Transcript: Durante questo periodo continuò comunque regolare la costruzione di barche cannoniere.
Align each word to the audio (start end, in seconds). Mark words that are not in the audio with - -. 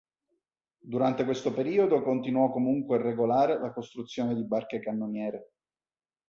Durante 0.83 1.23
questo 1.25 1.53
periodo 1.53 2.01
continuò 2.01 2.49
comunque 2.49 2.97
regolare 2.99 3.59
la 3.59 3.71
costruzione 3.71 4.33
di 4.33 4.43
barche 4.47 4.79
cannoniere. 4.79 5.51